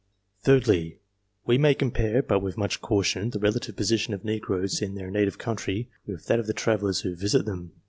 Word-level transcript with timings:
Thirdly, 0.41 0.97
we 1.45 1.59
may 1.59 1.75
compare, 1.75 2.23
but 2.23 2.39
with 2.39 2.57
much 2.57 2.81
caution, 2.81 3.29
the 3.29 3.37
relative 3.37 3.75
position 3.75 4.15
of 4.15 4.25
negroes 4.25 4.81
in 4.81 4.95
their 4.95 5.11
native 5.11 5.37
country 5.37 5.91
with 6.07 6.25
that 6.25 6.39
of 6.39 6.47
the 6.47 6.53
travellers 6.53 7.01
who 7.01 7.15
visit 7.15 7.45
them. 7.45 7.73